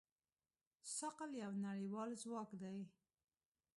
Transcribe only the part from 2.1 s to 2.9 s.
ځواک دی.